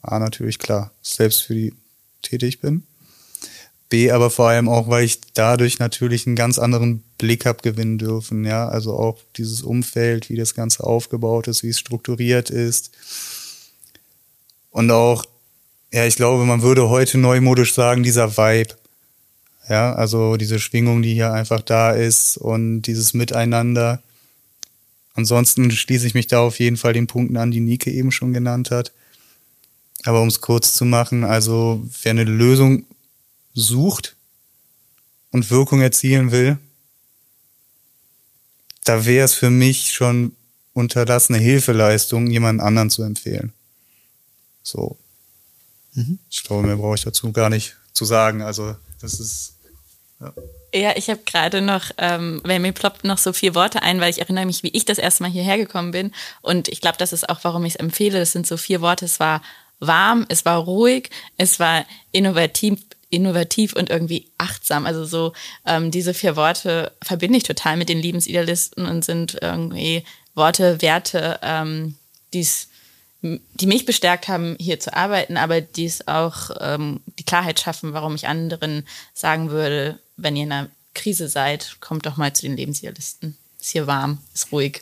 [0.02, 1.74] A, natürlich klar, selbst für die
[2.22, 2.84] tätig bin.
[3.90, 7.98] B, aber vor allem auch, weil ich dadurch natürlich einen ganz anderen Blick habe gewinnen
[7.98, 8.46] dürfen.
[8.46, 12.92] Ja, also auch dieses Umfeld, wie das Ganze aufgebaut ist, wie es strukturiert ist.
[14.70, 15.26] Und auch,
[15.92, 18.76] ja, ich glaube, man würde heute neumodisch sagen, dieser Vibe.
[19.68, 24.02] Ja, also diese Schwingung, die hier einfach da ist und dieses Miteinander.
[25.14, 28.34] Ansonsten schließe ich mich da auf jeden Fall den Punkten an, die Nike eben schon
[28.34, 28.94] genannt hat.
[30.04, 32.86] Aber um es kurz zu machen, also wer eine Lösung
[33.54, 34.16] sucht
[35.32, 36.58] und Wirkung erzielen will,
[38.84, 40.36] da wäre es für mich schon
[40.74, 43.54] unterlassene Hilfeleistung, jemand anderen zu empfehlen.
[44.64, 44.98] So.
[45.94, 46.20] Mhm.
[46.30, 48.42] Ich glaube, mehr brauche ich dazu gar nicht zu sagen.
[48.42, 49.56] Also, das ist.
[50.20, 50.34] Ja.
[50.74, 54.10] Ja, ich habe gerade noch, ähm, weil mir ploppt noch so vier Worte ein, weil
[54.10, 56.14] ich erinnere mich, wie ich das erste Mal hierher gekommen bin.
[56.42, 58.20] Und ich glaube, das ist auch, warum ich es empfehle.
[58.20, 59.04] Das sind so vier Worte.
[59.04, 59.42] Es war
[59.80, 62.80] warm, es war ruhig, es war innovativ,
[63.10, 64.86] innovativ und irgendwie achtsam.
[64.86, 65.34] Also so
[65.66, 70.06] ähm, diese vier Worte verbinde ich total mit den Liebensidealisten und sind irgendwie
[70.36, 71.96] Worte, Werte, ähm,
[72.34, 72.70] die's,
[73.22, 77.94] die mich bestärkt haben, hier zu arbeiten, aber die es auch ähm, die Klarheit schaffen,
[77.94, 82.44] warum ich anderen sagen würde, wenn ihr in einer Krise seid, kommt doch mal zu
[82.44, 83.38] den Lebensidealisten.
[83.60, 84.82] Ist hier warm, ist ruhig,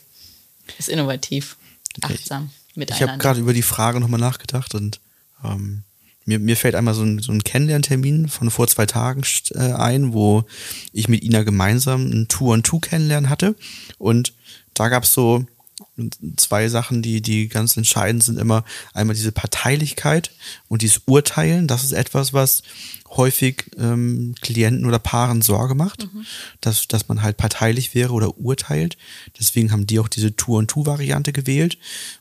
[0.78, 1.56] ist innovativ,
[2.00, 3.04] achtsam miteinander.
[3.04, 5.00] Ich habe gerade über die Frage nochmal nachgedacht und
[5.44, 5.82] ähm,
[6.24, 10.12] mir, mir fällt einmal so ein, so ein Kennenlerntermin von vor zwei Tagen äh, ein,
[10.14, 10.44] wo
[10.92, 13.54] ich mit Ina gemeinsam ein Two-on-Two kennenlernen hatte.
[13.98, 14.32] Und
[14.74, 15.44] da gab es so
[16.36, 18.38] zwei Sachen, die, die ganz entscheidend sind.
[18.38, 18.64] Immer
[18.94, 20.30] einmal diese Parteilichkeit
[20.68, 21.66] und dieses Urteilen.
[21.66, 22.62] Das ist etwas, was
[23.10, 26.24] häufig ähm, Klienten oder Paaren Sorge macht, mhm.
[26.60, 28.96] dass, dass man halt parteilich wäre oder urteilt.
[29.38, 31.78] Deswegen haben die auch diese Two-on-Two-Variante gewählt.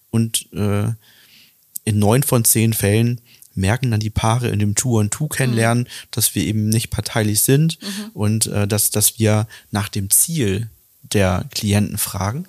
[0.10, 0.92] Und äh,
[1.84, 3.22] in neun von zehn Fällen
[3.56, 6.08] merken dann die Paare in dem Two-on-Two kennenlernen, mhm.
[6.12, 8.10] dass wir eben nicht parteilich sind mhm.
[8.14, 10.70] und äh, dass, dass wir nach dem Ziel
[11.04, 12.46] der Klienten fragen,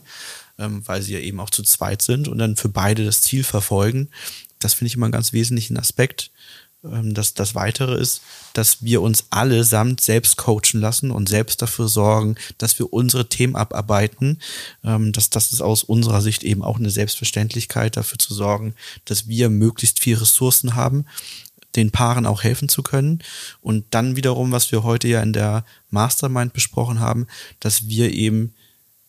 [0.60, 3.42] ähm, weil sie ja eben auch zu zweit sind und dann für beide das Ziel
[3.42, 4.10] verfolgen.
[4.58, 6.30] Das finde ich immer einen ganz wesentlichen Aspekt.
[6.84, 8.20] Ähm, das, das Weitere ist,
[8.52, 13.56] dass wir uns allesamt selbst coachen lassen und selbst dafür sorgen, dass wir unsere Themen
[13.56, 14.38] abarbeiten.
[14.84, 19.28] Ähm, das, das ist aus unserer Sicht eben auch eine Selbstverständlichkeit, dafür zu sorgen, dass
[19.28, 21.06] wir möglichst viel Ressourcen haben,
[21.76, 23.22] den Paaren auch helfen zu können.
[23.60, 27.26] Und dann wiederum, was wir heute ja in der Mastermind besprochen haben,
[27.60, 28.54] dass wir eben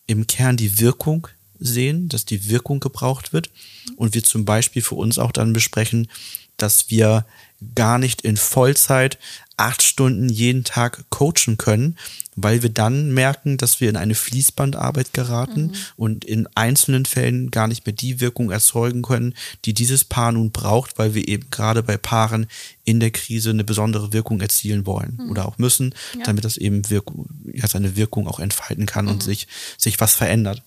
[0.06, 1.28] im Kern die Wirkung
[1.62, 3.50] sehen, dass die Wirkung gebraucht wird
[3.96, 6.08] und wir zum Beispiel für uns auch dann besprechen,
[6.56, 7.26] dass wir
[7.74, 9.18] gar nicht in Vollzeit
[9.56, 11.96] acht Stunden jeden Tag coachen können,
[12.34, 15.74] weil wir dann merken, dass wir in eine Fließbandarbeit geraten mhm.
[15.96, 20.50] und in einzelnen Fällen gar nicht mehr die Wirkung erzeugen können, die dieses Paar nun
[20.50, 22.46] braucht, weil wir eben gerade bei Paaren
[22.84, 25.30] in der Krise eine besondere Wirkung erzielen wollen mhm.
[25.30, 26.24] oder auch müssen, ja.
[26.24, 29.12] damit das eben Wirkung, ja, seine Wirkung auch entfalten kann mhm.
[29.12, 29.46] und sich,
[29.76, 30.62] sich was verändert.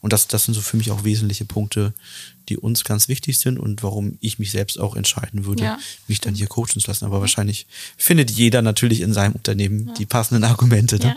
[0.00, 1.94] Und das, das sind so für mich auch wesentliche Punkte,
[2.48, 5.78] die uns ganz wichtig sind und warum ich mich selbst auch entscheiden würde, ja.
[6.06, 7.04] mich dann hier coachen zu lassen.
[7.04, 9.94] Aber wahrscheinlich findet jeder natürlich in seinem Unternehmen ja.
[9.94, 10.98] die passenden Argumente.
[10.98, 11.16] Ne?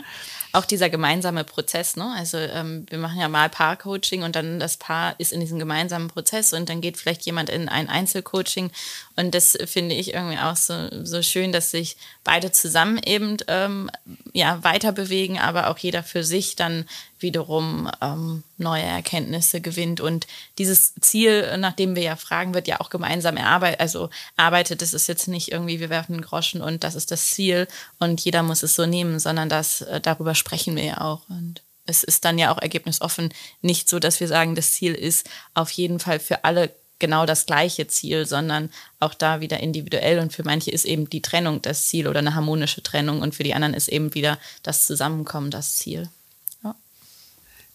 [0.52, 2.12] auch dieser gemeinsame Prozess, ne?
[2.16, 6.08] Also ähm, wir machen ja mal Paar-Coaching und dann das Paar ist in diesem gemeinsamen
[6.08, 8.70] Prozess und dann geht vielleicht jemand in ein Einzelcoaching
[9.16, 13.90] und das finde ich irgendwie auch so, so schön, dass sich beide zusammen eben ähm,
[14.32, 16.84] ja, weiter bewegen, aber auch jeder für sich dann
[17.22, 20.00] wiederum ähm, neue Erkenntnisse gewinnt.
[20.00, 20.26] Und
[20.58, 23.80] dieses Ziel, nach dem wir ja fragen, wird ja auch gemeinsam erarbeitet.
[23.80, 27.30] Also arbeitet, das ist jetzt nicht irgendwie, wir werfen einen Groschen und das ist das
[27.30, 31.22] Ziel und jeder muss es so nehmen, sondern das, äh, darüber sprechen wir ja auch.
[31.28, 35.28] Und es ist dann ja auch ergebnisoffen nicht so, dass wir sagen, das Ziel ist
[35.54, 40.20] auf jeden Fall für alle genau das gleiche Ziel, sondern auch da wieder individuell.
[40.20, 43.42] Und für manche ist eben die Trennung das Ziel oder eine harmonische Trennung und für
[43.42, 46.08] die anderen ist eben wieder das Zusammenkommen das Ziel.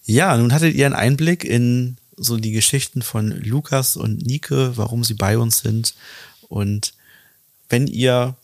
[0.06, 5.04] Ja, nun hattet ihr einen Einblick in so die Geschichten von Lukas und Nike, warum
[5.04, 5.96] sie bei uns sind.
[6.48, 6.94] Und
[7.70, 8.36] wenn ihr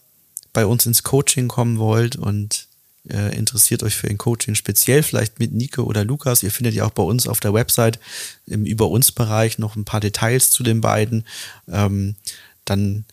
[0.53, 2.67] bei uns ins Coaching kommen wollt und
[3.09, 6.43] äh, interessiert euch für ein Coaching speziell, vielleicht mit Nike oder Lukas.
[6.43, 7.99] Ihr findet ja auch bei uns auf der Website
[8.45, 11.25] im Über uns Bereich noch ein paar Details zu den beiden.
[11.67, 12.15] Ähm,
[12.65, 13.05] dann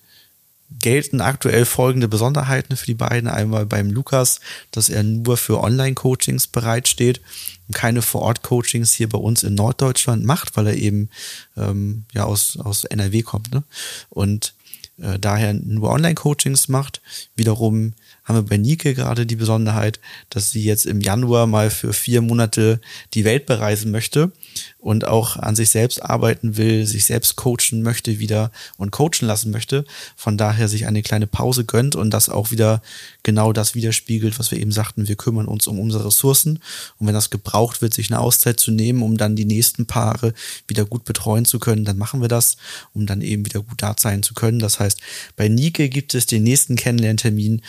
[0.70, 3.28] gelten aktuell folgende Besonderheiten für die beiden.
[3.28, 7.20] Einmal beim Lukas, dass er nur für Online-Coachings bereitsteht
[7.66, 11.08] und keine Vor-Ort-Coachings hier bei uns in Norddeutschland macht, weil er eben
[11.56, 13.64] ähm, ja aus, aus NRW kommt ne?
[14.10, 14.54] und
[15.00, 17.00] äh, daher nur Online-Coachings macht.
[17.36, 17.94] Wiederum
[18.28, 22.20] haben wir bei Nike gerade die Besonderheit, dass sie jetzt im Januar mal für vier
[22.20, 22.78] Monate
[23.14, 24.32] die Welt bereisen möchte
[24.78, 29.50] und auch an sich selbst arbeiten will, sich selbst coachen möchte wieder und coachen lassen
[29.50, 29.84] möchte.
[30.14, 32.82] Von daher sich eine kleine Pause gönnt und das auch wieder
[33.22, 35.08] genau das widerspiegelt, was wir eben sagten.
[35.08, 36.60] Wir kümmern uns um unsere Ressourcen
[36.98, 40.34] und wenn das gebraucht wird, sich eine Auszeit zu nehmen, um dann die nächsten Paare
[40.66, 42.56] wieder gut betreuen zu können, dann machen wir das,
[42.92, 44.58] um dann eben wieder gut da sein zu können.
[44.58, 45.00] Das heißt,
[45.36, 47.62] bei Nike gibt es den nächsten Kennenlerntermin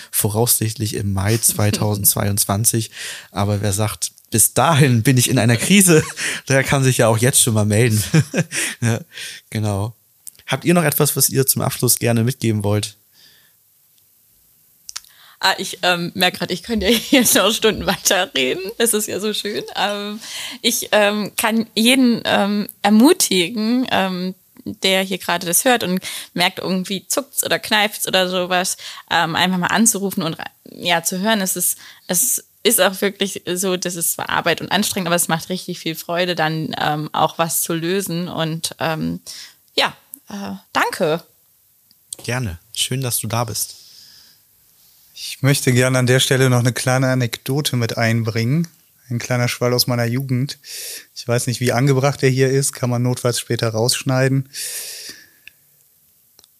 [0.49, 2.91] voraussichtlich im Mai 2022.
[3.31, 6.03] Aber wer sagt, bis dahin bin ich in einer Krise,
[6.47, 8.03] der kann sich ja auch jetzt schon mal melden.
[8.81, 8.99] ja,
[9.49, 9.93] genau.
[10.45, 12.95] Habt ihr noch etwas, was ihr zum Abschluss gerne mitgeben wollt?
[15.41, 18.71] Ah, ich ähm, merke gerade, ich könnte ja jetzt noch Stunden weiterreden.
[18.77, 19.63] Das ist ja so schön.
[19.75, 20.19] Ähm,
[20.61, 24.35] ich ähm, kann jeden ähm, ermutigen, ähm,
[24.83, 25.99] der hier gerade das hört und
[26.33, 28.77] merkt, irgendwie zuckt's oder kneift's oder sowas,
[29.09, 30.37] ähm, einfach mal anzurufen und
[30.71, 31.41] ja zu hören.
[31.41, 31.77] Es ist,
[32.07, 35.79] es ist auch wirklich so, das ist zwar Arbeit und anstrengend, aber es macht richtig
[35.79, 38.27] viel Freude, dann ähm, auch was zu lösen.
[38.27, 39.21] Und ähm,
[39.75, 39.95] ja,
[40.29, 41.23] äh, danke.
[42.23, 42.59] Gerne.
[42.73, 43.75] Schön, dass du da bist.
[45.13, 48.67] Ich möchte gerne an der Stelle noch eine kleine Anekdote mit einbringen.
[49.09, 50.59] Ein kleiner Schwall aus meiner Jugend.
[51.15, 54.49] Ich weiß nicht, wie angebracht er hier ist, kann man notfalls später rausschneiden.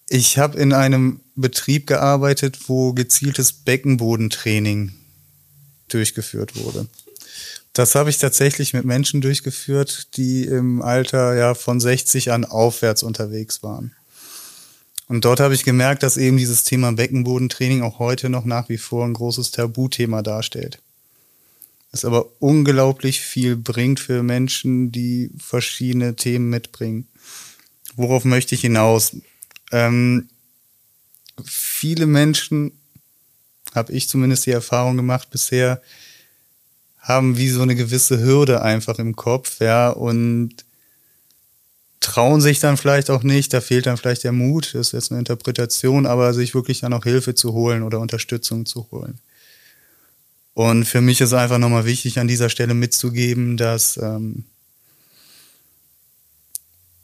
[0.07, 4.93] Ich habe in einem Betrieb gearbeitet, wo gezieltes Beckenbodentraining
[5.87, 6.87] durchgeführt wurde.
[7.73, 13.03] Das habe ich tatsächlich mit Menschen durchgeführt, die im Alter ja von 60 an aufwärts
[13.03, 13.93] unterwegs waren.
[15.07, 18.77] Und dort habe ich gemerkt, dass eben dieses Thema Beckenbodentraining auch heute noch nach wie
[18.77, 20.79] vor ein großes Tabuthema darstellt.
[21.91, 27.07] Es aber unglaublich viel bringt für Menschen, die verschiedene Themen mitbringen.
[27.95, 29.15] Worauf möchte ich hinaus?
[29.71, 30.29] Ähm,
[31.43, 32.71] viele Menschen
[33.73, 35.81] habe ich zumindest die Erfahrung gemacht bisher,
[36.99, 40.65] haben wie so eine gewisse Hürde einfach im Kopf, ja, und
[41.99, 45.11] trauen sich dann vielleicht auch nicht, da fehlt dann vielleicht der Mut, das ist jetzt
[45.11, 49.19] eine Interpretation, aber sich wirklich dann auch Hilfe zu holen oder Unterstützung zu holen.
[50.59, 54.43] Und für mich ist einfach nochmal wichtig, an dieser Stelle mitzugeben, dass ähm,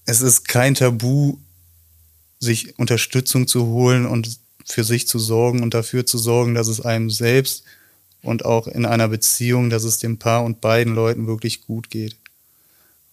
[0.03, 1.37] es ist kein Tabu,
[2.37, 6.81] sich Unterstützung zu holen und für sich zu sorgen und dafür zu sorgen, dass es
[6.81, 7.63] einem selbst
[8.21, 12.17] und auch in einer Beziehung, dass es dem Paar und beiden Leuten wirklich gut geht.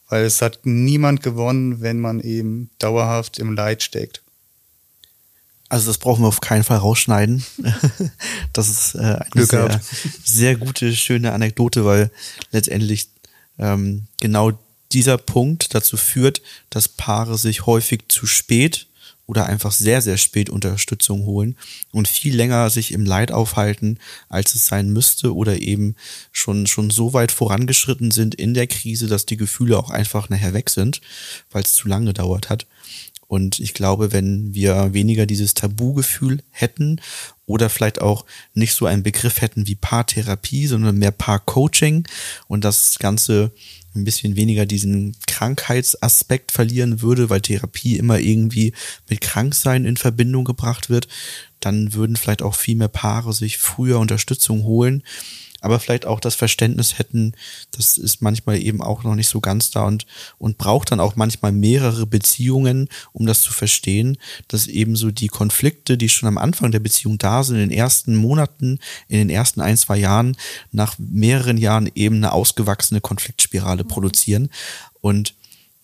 [0.09, 4.22] Weil es hat niemand gewonnen, wenn man eben dauerhaft im Leid steckt.
[5.73, 7.43] Also das brauchen wir auf keinen Fall rausschneiden.
[8.53, 9.81] das ist äh, eine sehr,
[10.23, 12.11] sehr, gute, schöne Anekdote, weil
[12.51, 13.09] letztendlich
[13.59, 14.53] ähm, genau
[14.93, 18.87] dieser Punkt dazu führt, dass Paare sich häufig zu spät
[19.25, 21.57] oder einfach sehr, sehr spät Unterstützung holen
[21.91, 25.97] und viel länger sich im Leid aufhalten, als es sein müsste oder eben
[26.33, 30.53] schon, schon so weit vorangeschritten sind in der Krise, dass die Gefühle auch einfach nachher
[30.53, 31.01] weg sind,
[31.51, 32.67] weil es zu lange gedauert hat.
[33.33, 37.01] Und ich glaube, wenn wir weniger dieses Tabugefühl hätten
[37.47, 42.07] oder vielleicht auch nicht so einen Begriff hätten wie Paartherapie, sondern mehr Paarcoaching
[42.47, 43.51] und das Ganze
[43.95, 48.75] ein bisschen weniger diesen Krankheitsaspekt verlieren würde, weil Therapie immer irgendwie
[49.09, 51.09] mit Kranksein in Verbindung gebracht wird,
[51.59, 55.05] dann würden vielleicht auch viel mehr Paare sich früher Unterstützung holen
[55.63, 57.33] aber vielleicht auch das Verständnis hätten,
[57.71, 60.07] das ist manchmal eben auch noch nicht so ganz da und,
[60.39, 65.29] und braucht dann auch manchmal mehrere Beziehungen, um das zu verstehen, dass eben so die
[65.29, 69.31] Konflikte, die schon am Anfang der Beziehung da sind, in den ersten Monaten, in den
[69.31, 70.37] ersten ein, zwei Jahren,
[70.73, 74.51] nach mehreren Jahren eben eine ausgewachsene Konfliktspirale produzieren.
[75.01, 75.35] Und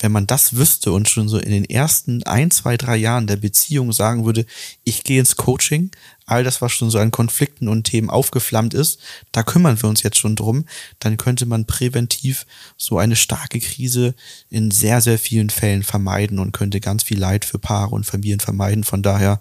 [0.01, 3.37] wenn man das wüsste und schon so in den ersten ein, zwei, drei Jahren der
[3.37, 4.47] Beziehung sagen würde,
[4.85, 5.91] ich gehe ins Coaching,
[6.29, 9.01] all das, was schon so an Konflikten und Themen aufgeflammt ist,
[9.33, 10.67] da kümmern wir uns jetzt schon drum,
[10.99, 14.15] dann könnte man präventiv so eine starke Krise
[14.51, 18.41] in sehr, sehr vielen Fällen vermeiden und könnte ganz viel Leid für Paare und Familien
[18.41, 18.85] vermeiden.
[18.85, 19.41] Von daher,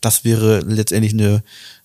[0.00, 1.42] das wäre letztendlich eine,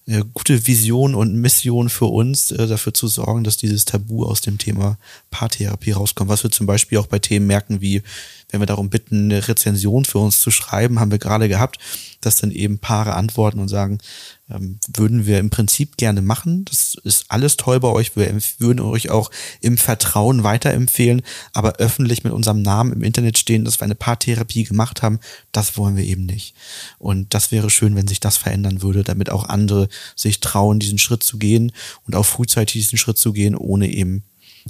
[0.09, 4.41] eine gute Vision und Mission für uns, äh, dafür zu sorgen, dass dieses Tabu aus
[4.41, 4.97] dem Thema
[5.29, 6.29] Paartherapie rauskommt.
[6.29, 8.01] Was wir zum Beispiel auch bei Themen merken, wie
[8.49, 11.77] wenn wir darum bitten, eine Rezension für uns zu schreiben, haben wir gerade gehabt,
[12.21, 13.99] dass dann eben Paare antworten und sagen,
[14.49, 16.65] ähm, würden wir im Prinzip gerne machen.
[16.65, 18.15] Das ist alles toll bei euch.
[18.15, 19.31] Wir würden euch auch
[19.61, 21.21] im Vertrauen weiterempfehlen,
[21.53, 25.19] aber öffentlich mit unserem Namen im Internet stehen, dass wir eine Paartherapie gemacht haben,
[25.51, 26.55] das wollen wir eben nicht.
[26.97, 30.97] Und das wäre schön, wenn sich das verändern würde, damit auch andere sich trauen, diesen
[30.97, 31.71] Schritt zu gehen
[32.05, 34.23] und auch frühzeitig diesen Schritt zu gehen, ohne eben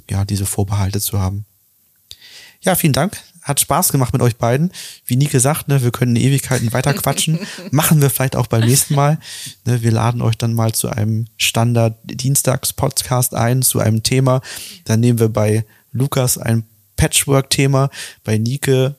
[0.08, 1.44] ja diese Vorbehalte zu haben.
[2.62, 4.70] Ja, vielen Dank hat Spaß gemacht mit euch beiden.
[5.04, 7.38] Wie Nike sagt, ne, wir können Ewigkeiten weiter quatschen.
[7.70, 9.18] Machen wir vielleicht auch beim nächsten Mal.
[9.64, 14.40] Ne, wir laden euch dann mal zu einem Standard-Dienstags-Podcast ein, zu einem Thema.
[14.84, 16.64] Dann nehmen wir bei Lukas ein
[16.96, 17.90] Patchwork-Thema,
[18.24, 18.94] bei Nike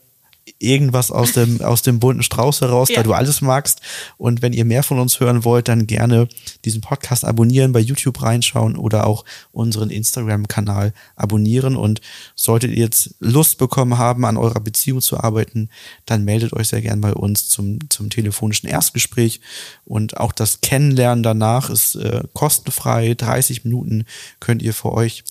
[0.61, 2.97] irgendwas aus dem, aus dem bunten Strauß heraus, ja.
[2.97, 3.81] da du alles magst.
[4.17, 6.27] Und wenn ihr mehr von uns hören wollt, dann gerne
[6.65, 11.75] diesen Podcast abonnieren, bei YouTube reinschauen oder auch unseren Instagram-Kanal abonnieren.
[11.75, 12.01] Und
[12.35, 15.69] solltet ihr jetzt Lust bekommen haben, an eurer Beziehung zu arbeiten,
[16.05, 19.41] dann meldet euch sehr gern bei uns zum, zum telefonischen Erstgespräch.
[19.85, 23.15] Und auch das Kennenlernen danach ist äh, kostenfrei.
[23.15, 24.05] 30 Minuten
[24.39, 25.23] könnt ihr für euch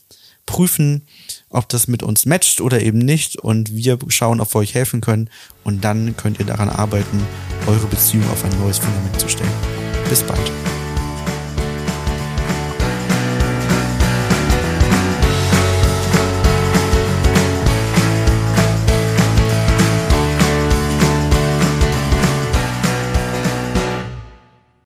[0.46, 1.06] prüfen,
[1.50, 3.36] ob das mit uns matcht oder eben nicht.
[3.36, 5.28] Und wir schauen, ob wir euch helfen können.
[5.64, 7.20] Und dann könnt ihr daran arbeiten,
[7.66, 9.52] eure Beziehung auf ein neues Fundament zu stellen.
[10.08, 10.50] Bis bald.